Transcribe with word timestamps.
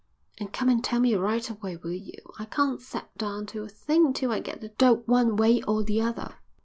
"And 0.39 0.51
come 0.51 0.67
and 0.67 0.83
tell 0.83 0.99
me 0.99 1.13
right 1.13 1.47
away, 1.47 1.77
will 1.77 1.91
you? 1.91 2.17
I 2.39 2.45
can't 2.45 2.81
set 2.81 3.15
down 3.19 3.45
to 3.45 3.61
a 3.61 3.67
thing 3.67 4.13
till 4.13 4.31
I 4.31 4.39
get 4.39 4.59
the 4.59 4.69
dope 4.69 5.07
one 5.07 5.35
way 5.35 5.61
or 5.61 5.83
the 5.83 6.01
other." 6.01 6.37